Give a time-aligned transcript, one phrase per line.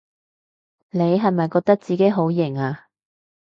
[0.89, 2.85] 你係咪覺得自己好型吖？